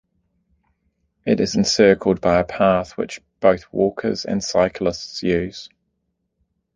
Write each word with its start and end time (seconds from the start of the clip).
It 1.27 1.39
is 1.39 1.53
encircled 1.55 2.21
by 2.21 2.39
a 2.39 2.43
path 2.43 2.97
which 2.97 3.21
both 3.39 3.71
walkers 3.71 4.25
and 4.25 4.43
cyclists 4.43 5.21
use. 5.21 5.69